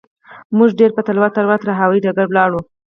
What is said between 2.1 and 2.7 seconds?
ولاړو.